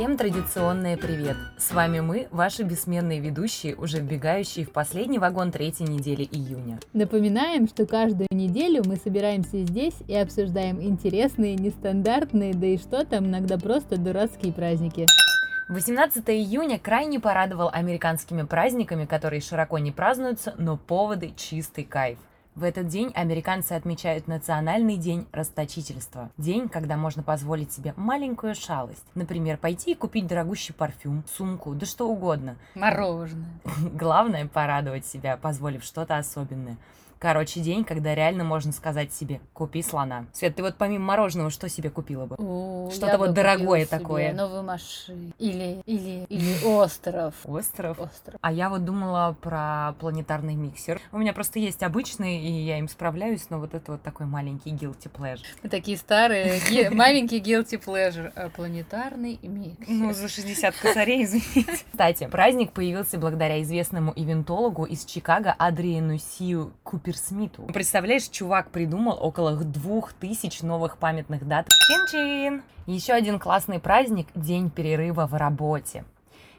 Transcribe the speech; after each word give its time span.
Всем 0.00 0.16
традиционное 0.16 0.96
привет! 0.96 1.36
С 1.58 1.72
вами 1.72 2.00
мы, 2.00 2.26
ваши 2.30 2.62
бессменные 2.62 3.20
ведущие, 3.20 3.76
уже 3.76 3.98
вбегающие 3.98 4.64
в 4.64 4.72
последний 4.72 5.18
вагон 5.18 5.52
третьей 5.52 5.88
недели 5.88 6.22
июня. 6.22 6.80
Напоминаем, 6.94 7.68
что 7.68 7.84
каждую 7.84 8.28
неделю 8.30 8.82
мы 8.86 8.96
собираемся 8.96 9.62
здесь 9.62 9.92
и 10.08 10.16
обсуждаем 10.16 10.80
интересные, 10.80 11.54
нестандартные, 11.54 12.54
да 12.54 12.66
и 12.68 12.78
что 12.78 13.04
там, 13.04 13.26
иногда 13.26 13.58
просто 13.58 13.98
дурацкие 13.98 14.54
праздники. 14.54 15.06
18 15.68 16.24
июня 16.30 16.78
крайне 16.78 17.20
порадовал 17.20 17.68
американскими 17.70 18.44
праздниками, 18.44 19.04
которые 19.04 19.42
широко 19.42 19.76
не 19.76 19.92
празднуются, 19.92 20.54
но 20.56 20.78
поводы 20.78 21.34
чистый 21.36 21.84
кайф. 21.84 22.16
В 22.60 22.62
этот 22.62 22.88
день 22.88 23.10
американцы 23.14 23.72
отмечают 23.72 24.28
Национальный 24.28 24.98
день 24.98 25.26
расточительства. 25.32 26.28
День, 26.36 26.68
когда 26.68 26.98
можно 26.98 27.22
позволить 27.22 27.72
себе 27.72 27.94
маленькую 27.96 28.54
шалость. 28.54 29.02
Например, 29.14 29.56
пойти 29.56 29.92
и 29.92 29.94
купить 29.94 30.26
дорогущий 30.26 30.74
парфюм, 30.74 31.24
сумку, 31.26 31.72
да 31.72 31.86
что 31.86 32.06
угодно. 32.06 32.56
Мороженое. 32.74 33.48
Главное 33.94 34.46
порадовать 34.46 35.06
себя, 35.06 35.38
позволив 35.38 35.82
что-то 35.82 36.18
особенное. 36.18 36.76
Короче, 37.20 37.60
день, 37.60 37.84
когда 37.84 38.14
реально 38.14 38.44
можно 38.44 38.72
сказать 38.72 39.12
себе 39.12 39.42
«купи 39.52 39.82
слона». 39.82 40.24
Свет, 40.32 40.56
ты 40.56 40.62
вот 40.62 40.76
помимо 40.78 41.04
мороженого 41.04 41.50
что 41.50 41.68
себе 41.68 41.90
купила 41.90 42.24
бы? 42.24 42.36
Что-то 42.90 43.18
вот 43.18 43.34
дорогое 43.34 43.84
такое. 43.84 44.32
новую 44.32 44.62
машину. 44.62 45.30
Или, 45.38 45.82
или, 45.84 46.24
или 46.30 46.64
остров. 46.64 47.34
Остров? 47.44 48.00
Остров. 48.00 48.38
А 48.40 48.50
я 48.50 48.70
вот 48.70 48.86
думала 48.86 49.36
про 49.38 49.94
планетарный 50.00 50.54
миксер. 50.54 50.98
У 51.12 51.18
меня 51.18 51.34
просто 51.34 51.58
есть 51.58 51.82
обычный, 51.82 52.38
и 52.38 52.50
я 52.64 52.78
им 52.78 52.88
справляюсь, 52.88 53.50
но 53.50 53.58
вот 53.58 53.74
это 53.74 53.92
вот 53.92 54.02
такой 54.02 54.24
маленький 54.24 54.70
guilty 54.70 55.10
pleasure. 55.14 55.44
Мы 55.62 55.68
такие 55.68 55.98
старые, 55.98 56.58
маленький 56.90 57.40
guilty 57.40 57.78
pleasure. 57.78 58.32
А 58.34 58.48
планетарный 58.48 59.38
миксер. 59.42 59.86
Ну, 59.88 60.14
за 60.14 60.26
60 60.26 60.74
косарей, 60.74 61.24
извините. 61.24 61.66
Кстати, 61.92 62.28
праздник 62.28 62.72
появился 62.72 63.18
благодаря 63.18 63.60
известному 63.60 64.10
ивентологу 64.16 64.84
из 64.86 65.04
Чикаго 65.04 65.52
Адриену 65.52 66.16
Сию 66.16 66.72
Купер 66.82 67.09
Смиту. 67.16 67.62
Представляешь, 67.72 68.28
чувак 68.28 68.70
придумал 68.70 69.18
около 69.20 69.56
двух 69.56 70.12
тысяч 70.12 70.62
новых 70.62 70.98
памятных 70.98 71.46
дат. 71.46 71.68
Чин-чин! 71.88 72.62
Еще 72.86 73.12
один 73.12 73.38
классный 73.38 73.78
праздник– 73.78 74.28
День 74.34 74.70
перерыва 74.70 75.26
в 75.26 75.34
работе. 75.34 76.04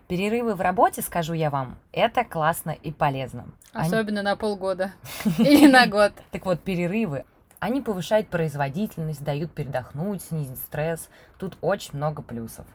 Перерывы 0.07 0.55
в 0.55 0.61
работе, 0.61 1.01
скажу 1.01 1.33
я 1.33 1.49
вам, 1.49 1.77
это 1.93 2.25
классно 2.25 2.71
и 2.71 2.91
полезно. 2.91 3.45
Особенно 3.71 4.19
Они... 4.19 4.29
на 4.29 4.35
полгода 4.35 4.91
или 5.37 5.67
на 5.67 5.87
год. 5.87 6.11
Так 6.31 6.45
вот, 6.45 6.59
перерывы, 6.59 7.23
они 7.61 7.79
повышают 7.79 8.27
производительность, 8.27 9.23
дают 9.23 9.51
передохнуть, 9.53 10.23
снизить 10.23 10.57
стресс. 10.57 11.09
Тут 11.37 11.57
очень 11.61 11.95
много 11.95 12.21
плюсов. 12.23 12.65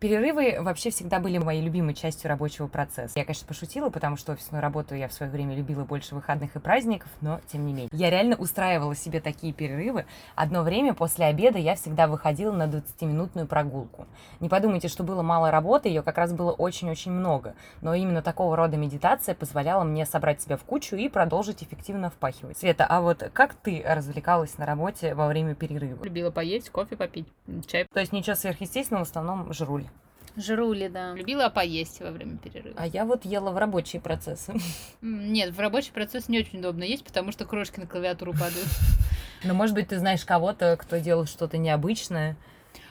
Перерывы 0.00 0.56
вообще 0.60 0.88
всегда 0.88 1.18
были 1.20 1.36
моей 1.36 1.60
любимой 1.60 1.92
частью 1.92 2.30
рабочего 2.30 2.68
процесса. 2.68 3.18
Я, 3.18 3.26
конечно, 3.26 3.46
пошутила, 3.46 3.90
потому 3.90 4.16
что 4.16 4.32
офисную 4.32 4.62
работу 4.62 4.94
я 4.94 5.08
в 5.08 5.12
свое 5.12 5.30
время 5.30 5.54
любила 5.54 5.84
больше 5.84 6.14
выходных 6.14 6.56
и 6.56 6.58
праздников, 6.58 7.10
но 7.20 7.38
тем 7.52 7.66
не 7.66 7.74
менее. 7.74 7.90
Я 7.92 8.08
реально 8.08 8.36
устраивала 8.36 8.96
себе 8.96 9.20
такие 9.20 9.52
перерывы. 9.52 10.06
Одно 10.36 10.62
время 10.62 10.94
после 10.94 11.26
обеда 11.26 11.58
я 11.58 11.74
всегда 11.74 12.06
выходила 12.06 12.50
на 12.50 12.62
20-минутную 12.62 13.46
прогулку. 13.46 14.06
Не 14.40 14.48
подумайте, 14.48 14.88
что 14.88 15.04
было 15.04 15.20
мало 15.20 15.50
работы, 15.50 15.90
ее 15.90 16.00
как 16.02 16.16
раз 16.16 16.32
было 16.32 16.52
очень-очень 16.52 17.12
много. 17.12 17.54
Но 17.82 17.92
именно 17.92 18.22
такого 18.22 18.56
рода 18.56 18.78
медитация 18.78 19.34
позволяла 19.34 19.84
мне 19.84 20.06
собрать 20.06 20.40
себя 20.40 20.56
в 20.56 20.62
кучу 20.62 20.96
и 20.96 21.10
продолжить 21.10 21.62
эффективно 21.62 22.08
впахивать. 22.08 22.56
Света, 22.56 22.86
а 22.88 23.02
вот 23.02 23.28
как 23.34 23.52
ты 23.52 23.84
развлекалась 23.86 24.56
на 24.56 24.64
работе 24.64 25.14
во 25.14 25.28
время 25.28 25.54
перерыва? 25.54 26.02
Любила 26.02 26.30
поесть, 26.30 26.70
кофе 26.70 26.96
попить, 26.96 27.28
чай. 27.66 27.86
То 27.92 28.00
есть 28.00 28.14
ничего 28.14 28.34
сверхъестественного, 28.34 29.04
в 29.04 29.08
основном 29.10 29.52
жруль. 29.52 29.89
Жрули, 30.40 30.88
да. 30.88 31.14
Любила 31.14 31.48
поесть 31.48 32.00
во 32.00 32.10
время 32.10 32.38
перерыва. 32.38 32.74
А 32.78 32.86
я 32.86 33.04
вот 33.04 33.24
ела 33.24 33.50
в 33.50 33.58
рабочие 33.58 34.00
процессы. 34.00 34.54
Нет, 35.00 35.54
в 35.54 35.60
рабочий 35.60 35.92
процесс 35.92 36.28
не 36.28 36.38
очень 36.38 36.58
удобно 36.60 36.84
есть, 36.84 37.04
потому 37.04 37.32
что 37.32 37.44
крошки 37.44 37.80
на 37.80 37.86
клавиатуру 37.86 38.32
падают. 38.32 38.68
Но, 39.44 39.54
может 39.54 39.74
быть, 39.74 39.88
ты 39.88 39.98
знаешь 39.98 40.24
кого-то, 40.24 40.76
кто 40.78 40.98
делал 40.98 41.26
что-то 41.26 41.58
необычное. 41.58 42.36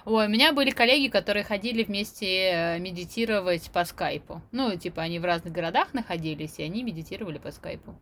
Ой, 0.06 0.26
у 0.26 0.30
меня 0.30 0.54
были 0.54 0.72
коллеги, 0.72 1.10
которые 1.10 1.44
ходили 1.44 1.84
вместе 1.84 2.52
э, 2.52 2.80
медитировать 2.80 3.70
по 3.72 3.86
скайпу. 3.86 4.42
Ну, 4.52 4.76
типа, 4.76 5.02
они 5.02 5.20
в 5.20 5.26
разных 5.26 5.54
городах 5.54 5.94
находились, 5.94 6.58
и 6.58 6.64
они 6.64 6.84
медитировали 6.84 7.38
по 7.38 7.52
скайпу. 7.52 7.96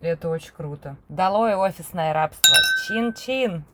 Это 0.00 0.30
очень 0.30 0.52
круто. 0.52 0.96
Долой 1.08 1.54
офисное 1.54 2.12
рабство. 2.12 2.54
Чин-чин! 2.88 3.64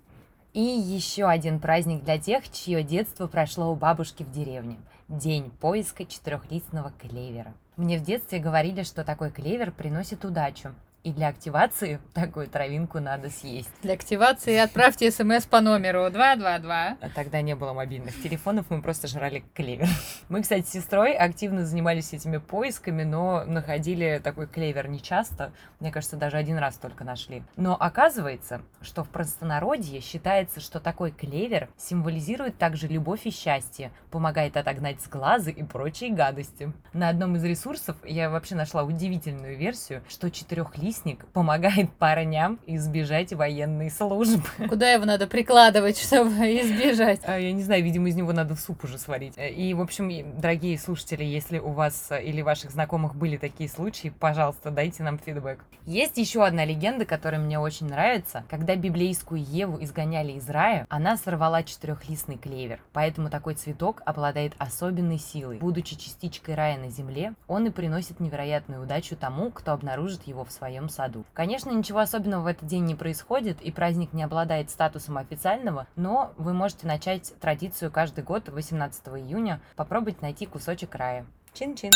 И 0.57 0.63
еще 0.63 1.27
один 1.27 1.61
праздник 1.61 2.03
для 2.03 2.17
тех, 2.17 2.51
чье 2.51 2.83
детство 2.83 3.27
прошло 3.27 3.71
у 3.71 3.75
бабушки 3.75 4.23
в 4.23 4.33
деревне. 4.33 4.79
День 5.07 5.51
поиска 5.51 6.07
четырехлистного 6.07 6.93
клевера. 6.99 7.53
Мне 7.77 7.99
в 7.99 8.03
детстве 8.03 8.39
говорили, 8.39 8.83
что 8.83 9.05
такой 9.05 9.31
клевер 9.31 9.71
приносит 9.71 10.25
удачу. 10.25 10.75
И 11.07 11.13
для 11.13 11.29
активации 11.29 12.01
такую 12.15 12.49
травинку 12.49 12.99
надо 12.99 13.31
съесть. 13.31 13.71
Для 13.81 13.95
активации 13.95 14.57
отправьте 14.57 15.09
смс 15.13 15.47
по 15.47 15.61
номеру 15.61 16.11
222. 16.11 16.97
А 17.01 17.09
тогда 17.15 17.43
не 17.43 17.55
было 17.55 17.73
мобильных 17.73 18.21
телефонов, 18.21 18.67
мы 18.71 18.83
просто 18.83 19.07
жрали 19.07 19.45
клевер. 19.55 19.87
Мы, 20.29 20.43
кстати, 20.43 20.67
с 20.67 20.71
сестрой 20.71 21.13
активно 21.13 21.65
занимались 21.65 22.13
этими 22.13 22.39
поисками, 22.39 23.05
но 23.05 23.45
находили 23.45 24.21
такой 24.23 24.49
клевер 24.49 24.89
нечасто. 24.89 25.53
Мне 25.79 25.93
кажется, 25.93 26.17
даже 26.17 26.39
один 26.39 26.59
раз 26.59 26.77
только 26.77 27.05
нашли. 27.05 27.45
Но 27.57 27.77
оказывается, 27.79 28.63
что 28.81 29.05
в 29.05 29.09
простонародье 29.09 30.01
считается, 30.01 30.59
что 30.59 30.81
такой 30.81 31.13
клевер 31.13 31.69
символизирует 31.77 32.59
также 32.59 32.89
любовь 32.89 33.27
и 33.27 33.31
счастье, 33.31 33.93
помогает 34.11 34.57
отогнать 34.57 35.01
сглазы 35.01 35.53
и 35.53 35.63
прочие 35.63 36.11
гадости. 36.11 36.73
На 36.93 37.11
одном 37.11 37.37
из 37.37 37.45
ресурсов 37.45 37.97
я 38.05 38.29
вообще 38.29 38.57
нашла 38.57 38.83
удивительную 38.83 39.57
версию, 39.57 40.03
что 40.09 40.33
четырехлистник 40.33 40.96
завистник 40.97 41.27
помогает 41.29 41.93
парням 41.93 42.59
избежать 42.67 43.33
военной 43.33 43.91
службы. 43.91 44.45
Куда 44.69 44.91
его 44.91 45.05
надо 45.05 45.27
прикладывать, 45.27 45.99
чтобы 45.99 46.31
избежать? 46.63 47.21
А, 47.25 47.39
я 47.39 47.53
не 47.53 47.63
знаю, 47.63 47.83
видимо, 47.83 48.09
из 48.09 48.15
него 48.15 48.33
надо 48.33 48.57
суп 48.57 48.85
уже 48.85 48.99
сварить. 48.99 49.35
И, 49.37 49.75
в 49.75 49.81
общем, 49.81 50.11
дорогие 50.41 50.79
слушатели, 50.79 51.25
если 51.25 51.59
у 51.59 51.71
вас 51.71 52.11
или 52.11 52.43
ваших 52.43 52.71
знакомых 52.71 53.15
были 53.15 53.37
такие 53.37 53.69
случаи, 53.69 54.13
пожалуйста, 54.19 54.71
дайте 54.71 55.03
нам 55.03 55.19
фидбэк. 55.19 55.65
Есть 55.85 56.17
еще 56.19 56.45
одна 56.45 56.65
легенда, 56.65 57.05
которая 57.05 57.41
мне 57.41 57.59
очень 57.59 57.87
нравится. 57.87 58.45
Когда 58.49 58.75
библейскую 58.75 59.43
Еву 59.43 59.83
изгоняли 59.83 60.33
из 60.33 60.49
рая, 60.49 60.87
она 60.89 61.17
сорвала 61.17 61.63
четырехлистный 61.63 62.37
клевер. 62.37 62.81
Поэтому 62.93 63.31
такой 63.31 63.55
цветок 63.55 64.03
обладает 64.05 64.55
особенной 64.59 65.19
силой. 65.19 65.59
Будучи 65.59 65.97
частичкой 65.97 66.55
рая 66.55 66.79
на 66.79 66.91
земле, 66.91 67.35
он 67.47 67.67
и 67.67 67.71
приносит 67.71 68.21
невероятную 68.21 68.83
удачу 68.83 69.17
тому, 69.17 69.51
кто 69.51 69.73
обнаружит 69.73 70.27
его 70.27 70.45
в 70.45 70.51
своем 70.51 70.86
своем 70.87 70.89
саду. 70.89 71.25
Конечно, 71.35 71.71
ничего 71.71 72.01
особенного 72.01 72.43
в 72.43 72.47
этот 72.47 72.67
день 72.67 72.85
не 72.85 72.95
происходит, 72.95 73.61
и 73.61 73.71
праздник 73.71 74.13
не 74.13 74.23
обладает 74.23 74.71
статусом 74.71 75.19
официального, 75.19 75.87
но 75.97 76.33
вы 76.37 76.53
можете 76.53 76.87
начать 76.87 77.35
традицию 77.41 77.91
каждый 77.91 78.25
год 78.25 78.49
18 78.49 79.07
июня 79.09 79.61
попробовать 79.77 80.23
найти 80.23 80.47
кусочек 80.47 80.95
рая. 80.95 81.27
Чин-чин! 81.53 81.91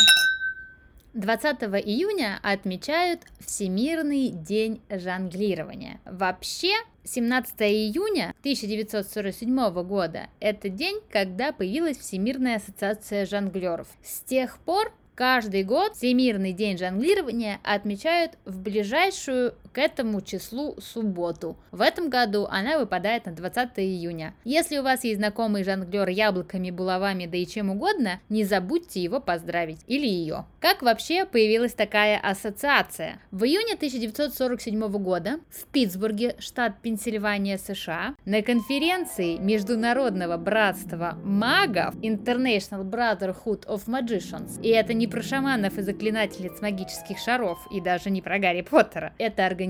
20 1.13 1.63
июня 1.85 2.39
отмечают 2.41 3.23
Всемирный 3.39 4.29
день 4.29 4.81
жонглирования. 4.89 5.99
Вообще, 6.05 6.73
17 7.03 7.61
июня 7.63 8.33
1947 8.39 9.83
года– 9.83 10.29
это 10.39 10.69
день, 10.69 11.01
когда 11.11 11.51
появилась 11.51 11.97
Всемирная 11.97 12.57
ассоциация 12.57 13.25
жонглеров. 13.25 13.89
С 14.01 14.21
тех 14.21 14.57
пор 14.59 14.93
Каждый 15.21 15.63
год 15.63 15.97
Всемирный 15.97 16.51
день 16.51 16.79
жонглирования 16.79 17.59
отмечают 17.61 18.39
в 18.43 18.57
ближайшую 18.57 19.53
к 19.73 19.77
этому 19.77 20.21
числу 20.21 20.75
субботу. 20.79 21.57
В 21.71 21.81
этом 21.81 22.09
году 22.09 22.47
она 22.49 22.77
выпадает 22.77 23.25
на 23.25 23.31
20 23.31 23.69
июня. 23.77 24.33
Если 24.43 24.77
у 24.77 24.83
вас 24.83 25.03
есть 25.03 25.17
знакомый 25.17 25.63
жонглер 25.63 26.09
яблоками, 26.09 26.71
булавами, 26.71 27.25
да 27.25 27.37
и 27.37 27.45
чем 27.45 27.69
угодно, 27.69 28.19
не 28.29 28.43
забудьте 28.43 29.01
его 29.01 29.19
поздравить. 29.19 29.79
Или 29.87 30.07
ее. 30.07 30.45
Как 30.59 30.81
вообще 30.81 31.25
появилась 31.25 31.73
такая 31.73 32.19
ассоциация? 32.19 33.19
В 33.31 33.43
июне 33.45 33.73
1947 33.75 34.87
года 34.97 35.39
в 35.49 35.65
Питтсбурге, 35.67 36.35
штат 36.39 36.81
Пенсильвания, 36.81 37.57
США, 37.57 38.15
на 38.25 38.41
конференции 38.41 39.37
Международного 39.37 40.37
братства 40.37 41.17
магов 41.23 41.95
International 41.95 42.83
Brotherhood 42.83 43.65
of 43.67 43.85
Magicians, 43.87 44.61
и 44.61 44.69
это 44.69 44.93
не 44.93 45.07
про 45.07 45.21
шаманов 45.21 45.77
и 45.77 45.81
заклинательниц 45.81 46.61
магических 46.61 47.17
шаров, 47.17 47.59
и 47.71 47.79
даже 47.79 48.09
не 48.09 48.21
про 48.21 48.39
Гарри 48.39 48.61
Поттера, 48.61 49.13
это 49.17 49.45
организация 49.45 49.60